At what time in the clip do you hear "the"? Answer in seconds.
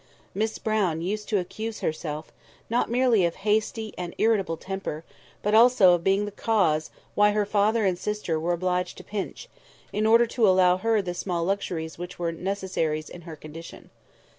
6.25-6.31, 11.03-11.13